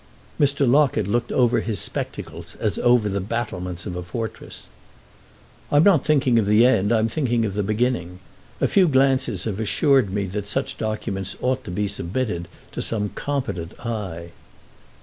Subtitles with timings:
[0.39, 0.67] Mr.
[0.67, 4.65] Locket looked over his spectacles as over the battlements of a fortress.
[5.71, 8.19] "I'm not thinking of the end—I'm thinking of the beginning.
[8.59, 13.09] A few glances have assured me that such documents ought to be submitted to some
[13.09, 14.31] competent eye."